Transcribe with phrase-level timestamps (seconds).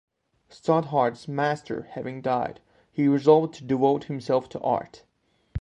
[0.49, 2.59] Stothard's master having died,
[2.91, 5.03] he resolved to devote himself to art.